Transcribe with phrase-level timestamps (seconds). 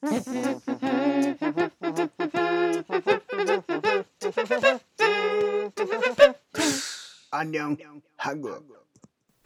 [0.00, 0.06] ア
[7.42, 7.78] ンニョン
[8.16, 8.62] ハグ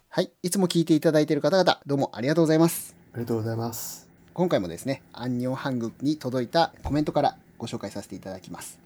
[0.09, 2.95] はいいつも聞いていただいている方々どうもありがとうございます。
[3.13, 4.07] ありがとうございます。
[4.35, 8.79] 今回もですねアンニョンハングに届いたコメントからご紹介させていただきます。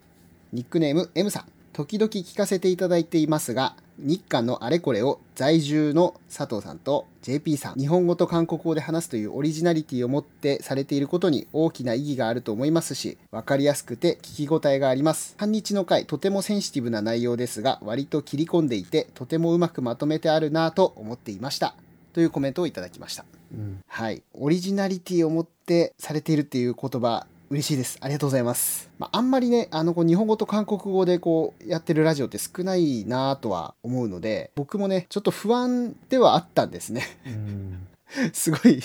[0.53, 1.56] ニックネーム M さん。
[1.73, 15.35] 時々聞かせていただいていますが日韓のあれこれを在住の佐藤さんと JP さん日本語と韓国語で話すというオリジナリティを持ってされていることに大きな意義があると思いますし分かりやすくて聞き応えがあります。
[15.37, 21.75] 半日の回とてもセンシティブな内容ですが割と切り込んでいてとてもうまくまとめてあるなぁと思っていました。
[22.13, 23.25] というコメントをいただきました。
[23.53, 27.97] うん、はい、オリジナリティを持ってされているっていう言葉嬉しいです。
[28.01, 37.03] ありがとうございます、まあ、あんまりねあのこう日本語と韓国語でこうやってるラジオって少ないなとは思うので僕もねちょっと不安ではあったんですね。
[37.25, 37.87] うん、
[38.33, 38.81] すごい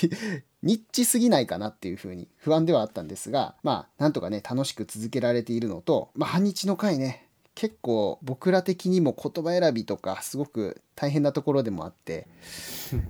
[0.63, 12.28] ニッチすぎないかなっていう風に不安ではあったんですがまあなんとかね楽しく続けられているのと、まあ、半日の回ね結構僕ら的にも言葉選びとかすごく大変なところでもあって、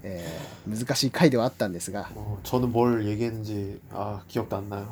[0.03, 4.85] えー難しい回ではあったんですが 어, 저는 뭘 얘기했는지 아 기억도 안 나요.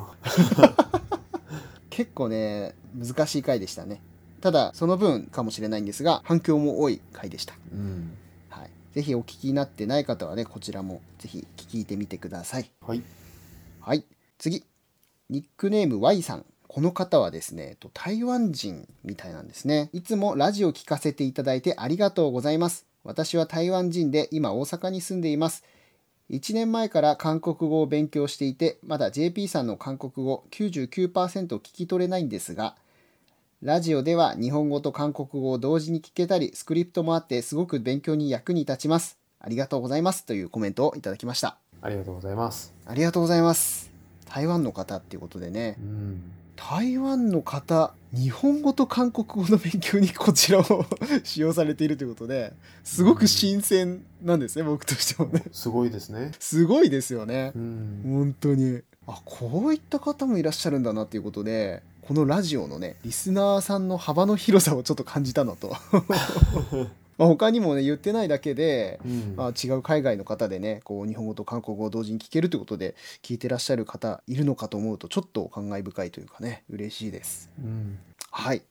[1.89, 4.01] 結構ね難しい回でしたね
[4.41, 8.09] ただその分かもしれないんですが反響も多い回でした、 음,
[8.49, 13.01] はい、ぜひお聞きになってない方はねこちらもぜひ聞いてみてください 하이.
[13.81, 14.03] はい
[14.37, 14.65] 次
[15.29, 19.90] ニックネーム Y さん この方はですね、台湾人みたいなんですね。
[19.92, 22.86] いつもラジオ聞かせていただいてありがとうございます。
[23.02, 25.64] 私は台湾人で今大阪に住んでいます。
[26.30, 32.76] 1年前から韓国語を勉強していて、まだ JP さんの韓国語99%聞き取れないんですが、
[33.62, 39.18] ラジオでは日本語と韓国語を同時に聞けたり、スクリプトもあってすごく勉強に役に立ちます。
[39.40, 41.58] ありがとうございますというコメントをいただきました。
[41.82, 42.72] ありがとうございます。
[42.86, 43.90] ありがとうございます。
[44.26, 46.22] 台湾の方っていうことでね、うん、
[46.68, 50.84] 台湾の方日本語と韓国語の勉強にこちらを
[51.24, 52.52] 使用されているということで
[52.84, 55.42] すごく新鮮なんですね、うん、僕としてもね。
[55.52, 56.32] すごいですね。
[56.38, 58.82] すごいですよね、うん、本当に。
[59.06, 65.74] あこういった方もいらっしゃるんだなっていうことでこのラジオのねリスナーさんの幅の広さをちょっと感じたのと。
[67.20, 77.50] まあ、他にもね言ってないだけで、うん、まあ、違う海外の方でねこう日本語と韓国語を同時に聞けるということで聞いてらっしゃる方いるのかと思うとちょっと感慨深いというかね嬉しいです。
[77.62, 77.98] うん、
[78.30, 78.62] はい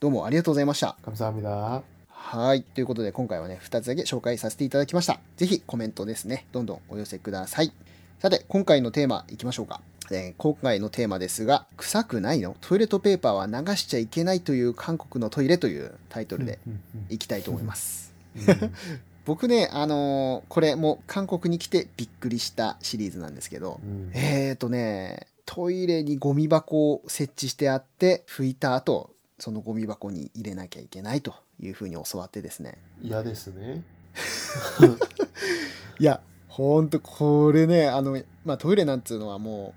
[0.00, 0.96] どうもありがとうございました。
[1.04, 2.64] 神様합はい。
[2.64, 5.20] ということで、今回はね、2つだけ紹介させていただきました。
[5.36, 7.72] 是非コメントですね、どんどんお寄せください。
[8.18, 9.80] さて、今回のテーマいきましょうか。
[10.16, 12.56] えー、今回のテーマですが、臭くないの？
[12.60, 16.58] トイレットペーパーは流しちゃいけないという韓国のトイレというタイトルで
[17.08, 18.14] いきたいと思います。
[19.24, 32.78] 僕ね、あのー、これも韓国に来てびっくりしたシリーズなんですけど、うん、えっ、ー、とね、トイレにゴミ箱を設置してあって、拭いた後、そのゴミ箱に入れなきゃいけないというふうに教わってですね。
[33.00, 33.82] 嫌ですね。
[35.98, 36.20] いや
[36.51, 39.73] ほんとこれねあの、まあ、トイレなんつうのはも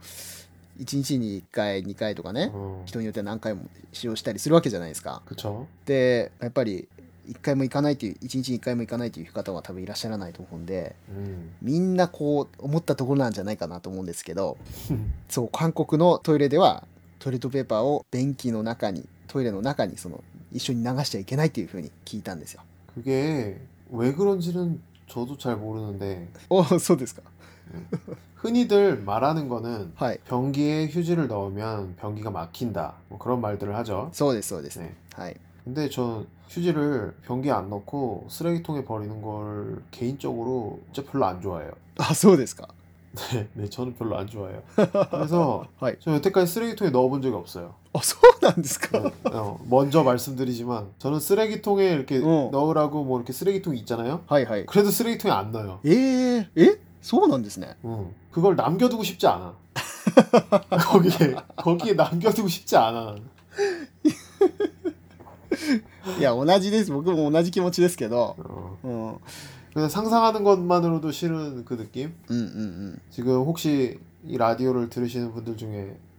[0.78, 5.66] う1日に1回2回とかね 어, 人によっては何回も使用したりするわけじゃないですか 그쵸?
[5.84, 6.88] でやっぱり
[7.28, 14.56] 1回も行かないという1日に1回も行かないという方は多分いらっしゃらないと思うんで 음, みんなこう思ったところなんじゃないかなと思うんですけど
[15.28, 16.84] そう韓国のトイレでは
[17.18, 22.62] トイレットペーパーを便器の中にトイレの中にその一緒に流しちゃいけないっていうふうに聞いたんですよ。
[22.96, 23.60] 그게
[23.92, 27.22] 왜 그런지는 저도 잘 모르는데 おそうですか。
[28.36, 30.18] 흔히들 말하는 거는 はい。
[30.26, 32.94] 변기에 휴지를 넣으면 변기가 막힌다.
[33.08, 34.10] 뭐 그런 말들을 하죠.
[34.12, 34.78] そうですそうです。
[34.80, 34.94] 네.
[35.14, 35.36] はい。
[35.64, 41.70] 근데 전 휴지를 변기에 안 넣고 쓰레기통에 버리는 걸 개인적으로 진짜 별로 안 좋아해요.
[41.98, 42.66] あそうですか。
[43.32, 44.62] 네, 네, 저는 별로 안 좋아해요.
[45.10, 45.96] 그래서 はい。
[46.00, 47.74] 저 여태까지 쓰레기통에 넣어본 적이 없어요.
[47.94, 48.98] あそうなんですか。
[49.00, 52.48] 네, 어, 먼저 말씀드리지만 저는 쓰레기통에 이렇게 어.
[52.52, 54.22] 넣으라고 뭐 이렇게 쓰레기통이 있잖아요.
[54.28, 54.66] はいはい。
[54.66, 55.80] 그래도 쓰레기통에 안 넣어요.
[55.84, 57.76] えー、えそうなんですね。
[57.84, 58.14] 응.
[58.30, 59.54] 그걸 남겨두고 싶지 않아.
[60.86, 63.16] 거기에 거기에 남겨두고 싶지 않아.
[66.18, 66.92] いや同じです。
[66.92, 68.36] 僕も同じ気持ちですけど。
[68.38, 68.78] 어.
[68.84, 69.06] うん。
[69.08, 69.18] うん
[69.72, 72.12] 그냥 상상하는 것만으로도 싫은 그 느낌?
[72.28, 73.00] うんうん。
[73.10, 75.96] 지금 혹시 이 라디오를 들으시는 분들 중에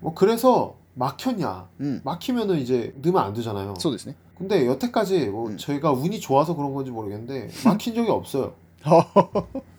[0.00, 1.68] 뭐 그래서 막혔냐?
[1.80, 3.74] ー、うん、 막히면은 이제 넣으면 안 되잖아요.
[3.78, 5.56] そうですね 근데 여태까지 뭐 음.
[5.56, 8.54] 저희가 운이 좋아서 그런 건지 모르겠는데 막힌 적이 없어요.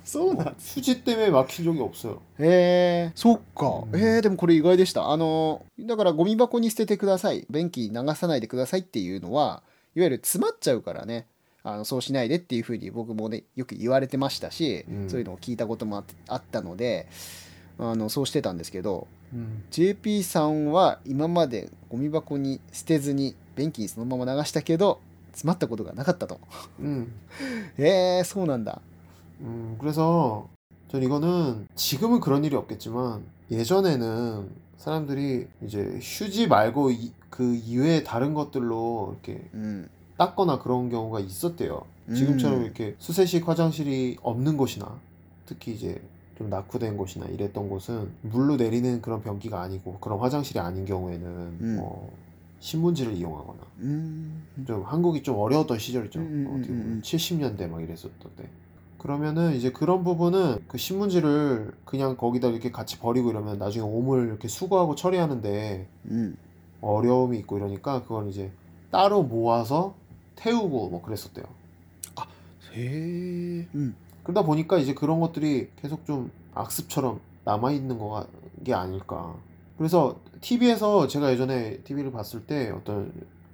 [0.03, 2.21] そうなん 휴지 때문에 막힌 적이 없어요.
[2.39, 9.61] へえそっかうんえー、でもこれ意外でしたあのだからゴミ箱に捨ててください便器に流さないでくださいっていうのは
[9.95, 11.27] いわゆる詰まっちゃうからね
[11.63, 17.07] あのそうしないでっていうふうに僕もねよく言われてましたし、うんそういうのを聞いたこともああったので
[17.77, 19.63] あのそうしてたんですけど 음.
[19.71, 25.00] JP さんは今までゴミ箱に捨てずに便器にそのまま流したけど
[25.31, 26.39] 詰まったことがなかったと
[26.79, 27.11] 음.
[27.77, 28.79] へえ そうなんだ
[29.41, 30.47] 음, 그래서
[30.89, 38.33] 전 이거는 지금은 그런 일이 없겠지만 예전에는 사람들이 이제 휴지 말고 이, 그 이외에 다른
[38.33, 41.85] 것들로 이렇게 うん、 닦거나 그런 경우가 있었대요.
[42.09, 42.15] 음.
[42.15, 45.00] 지금처럼 이렇게 수세식 화장실이 없는 곳이나
[45.45, 46.01] 특히 이제
[46.38, 51.79] 좀 낙후된 곳이나 이랬던 곳은 물로 내리는 그런 변기가 아니고 그런 화장실이 아닌 경우에는 음.
[51.81, 52.08] 어,
[52.61, 54.46] 신문지를 이용하거나 음.
[54.67, 57.02] 좀 한국이 좀 어려웠던 시절이죠 음, 음 뭐 어떻게 음, 보면 음.
[57.02, 58.49] 70년대 막 이랬었던데
[58.99, 64.46] 그러면은 이제 그런 부분은 그 신문지를 그냥 거기다 이렇게 같이 버리고 이러면 나중에 오물 이렇게
[64.49, 66.37] 수거하고 처리하는데 음.
[66.81, 68.50] 어려움이 있고 이러니까 그걸 이제
[68.90, 69.94] 따로 모아서
[70.37, 71.44] 태우고 뭐 그랬었대요.
[72.17, 72.26] 아,
[72.73, 73.67] 세.
[73.75, 73.94] 음.
[74.28, 78.26] 그러다 보니까 이제 그런 것들이 계속 좀 악습처럼 남아있는 거,
[78.62, 79.34] 게 아닐까.
[79.78, 83.10] 그래서 TV에서 제가 예전에 TV를 봤을 때 어떤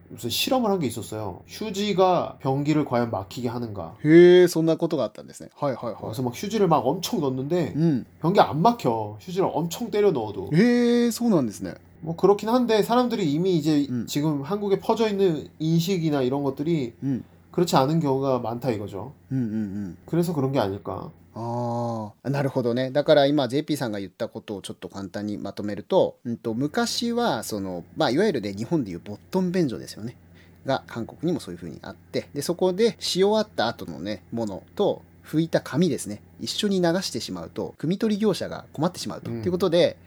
[0.09, 1.41] 무슨 실험을 한 게 있었어요.
[1.47, 3.95] 휴지가 변기를 과연 막히게 하는가.
[4.05, 5.49] 예, 손나 것도 같다는데.
[5.63, 6.01] 헐, 헐, 헐.
[6.01, 8.05] 그래서 막 휴지를 막 엄청 넣는데 음.
[8.21, 9.19] 변기 안 막혀.
[9.21, 10.51] 휴지를 엄청 때려 넣어도.
[10.55, 11.75] 예, 손나는데.
[12.01, 14.07] 뭐 그렇긴 한데 사람들이 이미 이제 음.
[14.09, 17.23] 지금 한국에 퍼져 있는 인식이나 이런 것들이 음.
[17.54, 19.14] 그렇지 않은 경우가 많다 이거죠.
[19.32, 21.12] うんうんうん 그래서 그런 게 아닐까.
[21.36, 30.18] ああなるほどねだから今 JP さんが言ったことをちょっと簡単にまとめると,、うん、と昔はその、まあ、いわゆるね日本でいうボットン便所ですよね
[30.66, 39.98] が韓国にもそういう風にあってでそこでし終わった後のねものと拭いた紙ですね一緒に流してしまうと汲み取り業者が困ってしまうと、うんということで、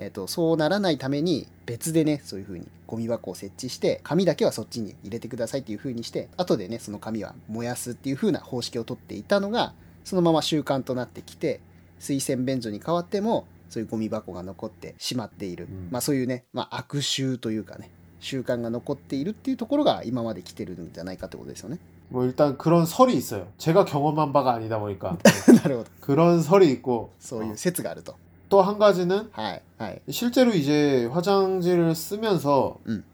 [0.00, 9.72] えー、とそうならないために別でねそういう風にゴミ箱を設置して紙だけはそっちに入れてくださいっていう風にして後でねその紙は燃やすっていう風な方式をとっていたのが
[10.04, 11.60] そのまま習慣となってきて
[11.98, 17.90] 水洗便所に変わってもそういうゴミ箱が残ってしまっている、うんまあそういうね、まあ、悪習というかね
[18.20, 21.78] 習慣が残っているっていうところが今まで来てるんじゃないかってことですよね。
[22.08, 23.48] 뭐 일단 그런 설이 있어요.
[23.58, 25.18] 제가 경험한 바가 아니다 보니까
[25.62, 28.14] なるほど 그런 설이 있고 そういう説があると。
[28.50, 30.00] 또 한 가지는 はいはい。
[30.10, 33.04] 실제로 이제 화장지를 쓰면서 음.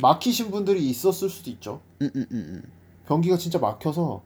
[0.00, 1.80] 막히신 분들이 있었을 수도 있죠.
[2.00, 2.64] うんうんうんうん。
[3.06, 4.22] 변기가 진짜 막혀서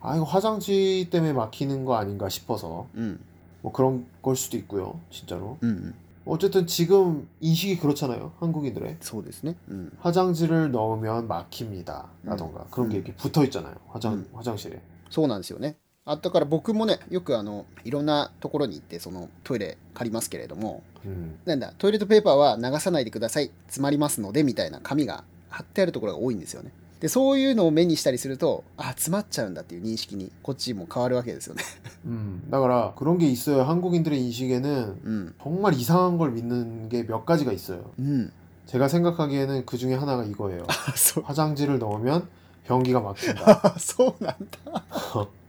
[0.00, 3.20] 아 이거 화장지 때문에 막히는 거 아닌가 싶어서 うん、
[3.62, 5.00] 뭐 그런 걸 수도 있고요.
[5.10, 5.58] 진짜로.
[5.62, 5.94] うんうん、
[6.26, 8.32] 어쨌든 지금 인식이 그렇잖아요.
[8.40, 9.56] 한국인들의 そうですね。
[9.68, 12.08] うん、 화장지를 넣으면 막힙니다.
[12.24, 13.02] 라던가 그런 게 음.
[13.02, 13.74] 이렇게 붙어 있잖아요.
[13.88, 14.28] 화장 음.
[14.32, 14.80] 화장실에.
[15.10, 15.76] そうなんですよね。
[16.06, 21.36] あだから僕もねよくあのいろんなところに行ってそのトイレ借りますけれども 음.
[21.44, 26.72] なんだトイレットペーパーは流さないでください詰まりますのでみたいな紙が貼ってあるところが多いんですよね。
[27.00, 31.62] でそういうのを目にしたりするとあ詰まっちゃうんだっていう認識にこっちも変わるわけですよね。
[32.04, 32.42] 음.
[32.50, 33.62] 그러니까 그런 게 있어요.
[33.62, 37.90] 한국인들의 인식에는 うん、 정말 이상한 걸 믿는 게 몇 가지가 있어요.
[37.98, 38.30] うん、
[38.66, 40.64] 제가 생각하기에는 그 중에 하나가 이거예요.
[40.68, 42.28] あそう 화장지를 넣으면
[42.66, 43.60] 변기가 막힌다.
[43.64, 45.28] あ そうなんだ。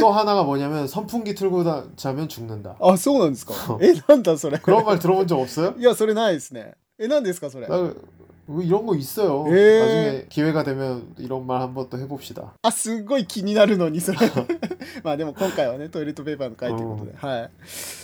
[0.00, 2.76] 또 하나가 뭐냐면 선풍기 틀고 다, 자면 죽는다.
[2.80, 3.54] あそうなんですか。
[3.80, 4.58] えなんだそれ。
[4.58, 5.74] 그런 말 들어본 적 없어요?
[5.78, 6.74] い やそれないですね。
[6.98, 7.66] えなんですかそれ。
[7.66, 7.94] 나 뭐
[8.60, 9.44] 이런 거 있어요.
[9.48, 9.80] 에.
[9.80, 12.54] 나중에 기회가 되면 이런 말 한번 또 해봅시다.
[12.62, 14.18] あすっごい気になるのにそれ
[15.04, 17.50] まあでも今回はねトイレットペーパーの回ということで、はい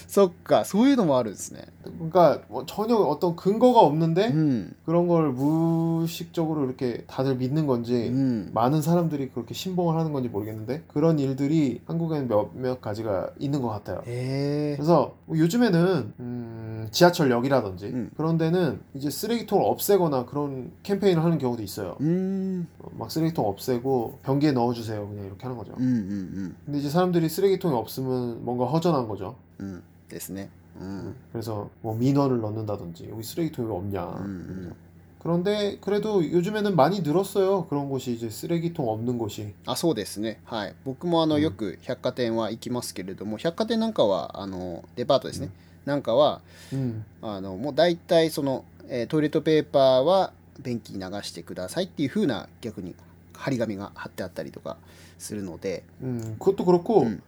[0.08, 8.08] そっかそういうのもあるんですね 그러니까 뭐 전혀 어떤 근거가 없는데 うん 그런 걸 무의식적으로 이렇게 다들 믿는 건지
[8.08, 13.68] うん 많은 사람들이 그렇게 신봉을 하는 건지 모르겠는데 그런 일들이 한국에는 몇몇 가지가 있는 것
[13.68, 14.02] 같아요.
[14.06, 18.10] へえ 그래서 뭐 요즘에는 음, 지하철역이라든지 음.
[18.16, 21.96] 그런 데는 이제 쓰레기통을 없애거나 그런 캠페인을 하는 경우도 있어요.
[22.00, 25.08] うーん 어, 막 쓰레기통 없애고 변기에 넣어주세요.
[25.08, 25.72] 그냥 이렇게 하는 거죠.
[25.76, 29.36] うんうん、 근데 이제 사람들이 쓰레기통이 없으면 뭔가 허전한 거죠.
[29.58, 30.48] うんうんですね
[30.80, 34.04] うん、 그래서 뭐 민원을 넣는다든지 여기 쓰레기통이 왜 없냐.
[34.20, 34.74] 음, 음.
[35.20, 37.66] 그런데 그래도 요즘에는 많이 늘었어요.
[37.66, 39.52] 그런 곳이 이제 쓰레기통 없는 곳이.
[39.66, 45.50] あそうですねはい僕もあのうんよく百貨店は行きますけれども百貨店なんかはあのデパートですね、
[45.84, 46.40] なんかは
[46.72, 47.04] 음.
[47.20, 52.94] あのもう大体その、 えートイレットペーパーは便器に流してくださいっていう風な逆に
[53.34, 54.76] 張り紙が貼ってあったりとか
[55.18, 57.22] するので、 음, 그것도 그렇고 음.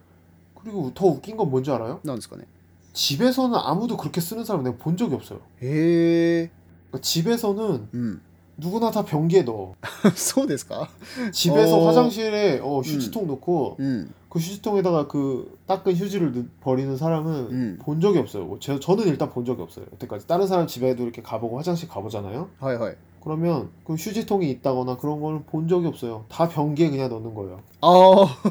[0.54, 2.00] 그 그리고 더 웃긴 건 뭔지 알아요?
[2.04, 2.44] なんですかね
[2.92, 5.40] 집에서는 아무도 그렇게 쓰는 사람 내가 본 적이 없어요.
[5.62, 6.50] へえ
[6.90, 8.20] 그러니까 집에서는 うん
[8.56, 9.74] 누구나 다 변기에 넣어.
[10.14, 10.88] そうですか
[11.32, 11.86] 집에서 어.
[11.86, 17.78] 화장실에 어, 휴지통 넣고 うん 그 휴지통에다가 그 닦은 휴지를 넣- 버리는 사람은 음.
[17.82, 18.44] 본 적이 없어요.
[18.44, 19.86] 뭐 제, 저는 일단 본 적이 없어요.
[19.94, 22.48] 여태까지 다른 사람 집에도 이렇게 가보고 화장실 가보잖아요.
[22.60, 26.24] はいはい 그러면 그 휴지통이 있다거나 그런 걸 본 적이 없어요.
[26.28, 27.60] 다 변기에 그냥 넣는 거예요.
[27.82, 27.88] あ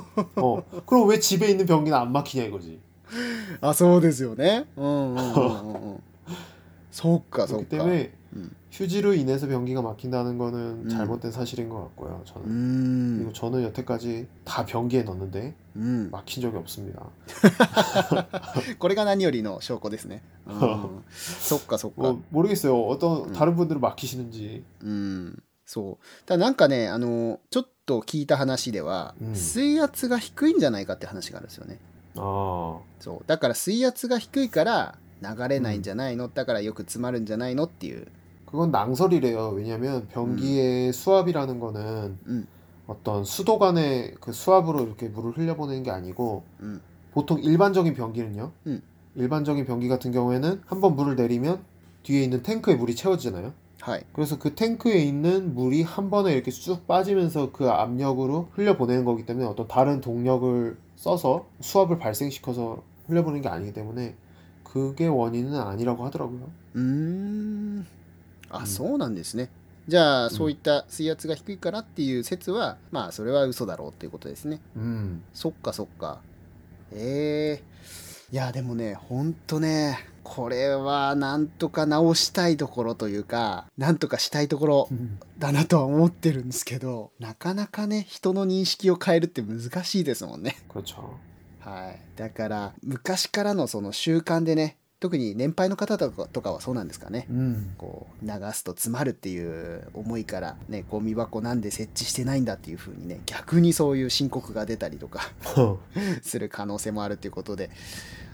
[0.35, 0.63] 어.
[0.85, 2.79] 그럼 왜 집에 있는 변기는 안 막히냐 이거지.
[3.61, 5.99] ああそうですよねうんうんうんうんうん
[6.91, 8.22] そうかそう 그렇기 か 때문에 음.
[8.71, 10.89] 휴지로 인해서 변기가 막힌다는 거는 음.
[10.89, 12.21] 잘못된 사실인 것 같고요.
[12.23, 17.09] う 저는 ん 그리고 저는 여태까지 다 변기에 넣는데 うん 막힌 적이 없습니다.
[18.77, 21.03] これが何よりの証拠ですねうん
[21.39, 22.79] そっかそっか 뭐 모르겠어요.
[22.87, 23.33] 어떤 음.
[23.33, 24.63] 다른 분들은 막히시는지.
[24.83, 31.79] うんそうただなんかねあのちょっと聞いた話では、うん水圧が低いんじゃないかって話があるんですよね
[32.15, 38.07] 아, そうだから水圧が低いから流れないんじゃないの、だからよく詰まるんじゃないのっていう
[38.54, 39.48] 그건 낭설이래요.
[39.48, 40.92] 왜냐면 변기의 음.
[40.92, 42.46] 수압이라는 거는 음.
[42.86, 46.80] 어떤 수도관의 그 수압으로 이렇게 물을 흘려보내는 게 아니고 음.
[47.10, 48.52] 보통 일반적인 변기는요.
[48.68, 48.80] 음.
[49.16, 51.64] 일반적인 변기 같은 경우에는 한 번 물을 내리면
[52.04, 53.52] 뒤에 있는 탱크에 물이 채워지잖아요.
[53.80, 54.02] 하이.
[54.12, 59.46] 그래서 그 탱크에 있는 물이 한 번에 이렇게 쭉 빠지면서 그 압력으로 흘려보내는 거기 때문에
[59.46, 64.14] 어떤 다른 동력을 써서 수압을 발생시켜서 흘려보내는 게 아니기 때문에
[64.62, 66.50] 그게 원인은 아니라고 하더라고요.
[66.76, 67.84] 음.
[68.50, 69.50] あ、うん、そうなんですね。
[69.86, 74.60] じゃあそういった水圧が低いからっていう説は、うん、まあそれは嘘だろうっていうことですね。
[74.76, 75.22] うん。
[75.34, 76.20] そっかそっか。
[76.92, 77.62] ええ。
[78.30, 84.88] ー、いやでもねほんとねこれはなんとか直したいところというかなんとかしたいところ
[85.38, 90.56] だなとは思ってるんですけど、うん、なかなかね人の認識を変えるって難しいですもんね。
[91.60, 105.31] はい、だから昔からのその習慣でね特に年配の方とかとかはそうなんですかね 음, こう流すと詰まるっていう思いからねゴミ箱なんで設置してないんだっていう風にね逆にそういう申告が出たりとか
[106.21, 107.69] する可能性もあるっていうことで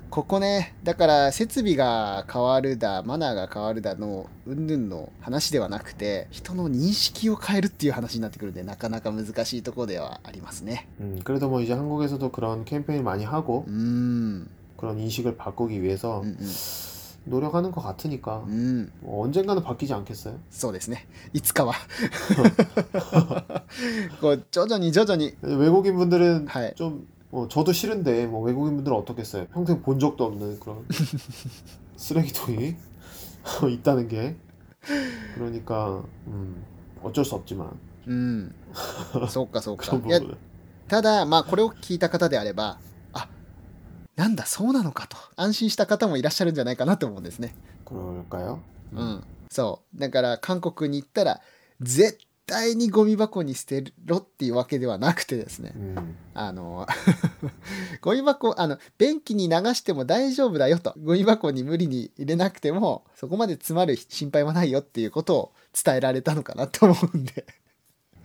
[0.10, 16.22] ここねだから設備が変わるだマナーが変わるだのうんぬんの話ではなくて人の認識を変えるっていう話になってくるんでなかなか難しいところではありますね 음, 그래도 뭐 이제 한국에서도 그런 캠페인을 많이 하고 うーん 그런 인식을 바꾸기 위해서
[16.22, 16.38] うん
[17.28, 20.38] 노력하는 것 같으니까 うんうん 뭐 언젠가는 바뀌지 않겠어요?
[20.52, 21.74] そうですねいつかは
[24.22, 29.48] こう徐々に徐々に 외국인 분들은 はい 좀 어, 저도 싫은데 뭐 외국인 분들은 어떻겠어요?
[29.48, 30.86] 평생 본 적도 없는 그런
[31.98, 32.76] 쓰레기통이
[33.74, 34.36] 있다는 게
[35.36, 36.64] 그러니까 음,
[37.04, 37.72] 어쩔 수 없지만
[38.08, 38.54] うん
[39.30, 40.38] そうかそうか 그런 いや 부분은
[40.88, 42.78] ただまあこれを聞いた方であればあ
[44.17, 45.17] なんだそうなのかと。
[45.37, 47.55] 安心した方もいらっしゃるんじゃないかなと思うんですね。
[47.85, 48.61] このかよ、
[48.93, 49.99] うん、うん、そう。
[50.01, 51.41] だから韓国に行ったら
[51.81, 56.87] 絶対にゴミ箱に捨てろっていうわけではなくてですね、うん、あの
[58.03, 60.95] ゴミ箱あの便器に流しても大丈夫だよと。
[61.03, 65.53] ゴミ箱に無理に入れなくてもそこまで詰まる心配はないよっていうことを
[65.85, 67.47] 伝えられたのかなと思うんで。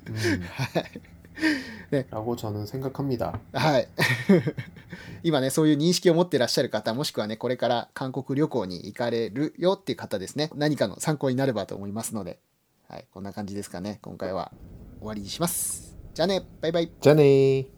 [0.08, 1.02] うん、はい。
[2.11, 3.41] 라고 저는 생각합니다.
[3.53, 3.89] はい。
[5.23, 12.39] 今ね、そういう認識を持ってらっしゃる方、もしくはね、これから韓国旅行に行かれるよっていう方ですね、何かの参考になればと思いますので、
[12.89, 13.99] はい、こんな感じですかね。
[14.03, 14.53] 今回は
[14.99, 15.97] 終わりにします。
[16.15, 16.91] じゃあね、バイバイ。
[17.01, 17.74] 짠해.